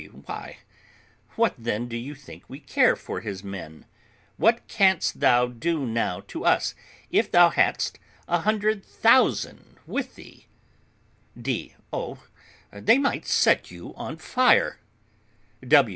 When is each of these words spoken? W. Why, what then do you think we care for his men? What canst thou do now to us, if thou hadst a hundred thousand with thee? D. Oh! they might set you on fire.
W. 0.01 0.23
Why, 0.25 0.57
what 1.35 1.53
then 1.59 1.87
do 1.87 1.95
you 1.95 2.15
think 2.15 2.49
we 2.49 2.59
care 2.59 2.95
for 2.95 3.19
his 3.21 3.43
men? 3.43 3.85
What 4.37 4.67
canst 4.67 5.19
thou 5.19 5.45
do 5.45 5.85
now 5.85 6.21
to 6.29 6.43
us, 6.43 6.73
if 7.11 7.29
thou 7.31 7.49
hadst 7.51 7.99
a 8.27 8.39
hundred 8.39 8.83
thousand 8.83 9.75
with 9.85 10.15
thee? 10.15 10.47
D. 11.39 11.75
Oh! 11.93 12.23
they 12.71 12.97
might 12.97 13.27
set 13.27 13.69
you 13.69 13.93
on 13.93 14.17
fire. 14.17 14.79